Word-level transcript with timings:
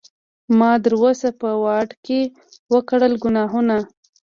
ما 0.57 0.71
د 0.83 0.85
روس 0.93 1.21
په 1.41 1.49
واډکې 1.63 2.21
وکړل 2.73 3.13
ګناهونه 3.23 3.77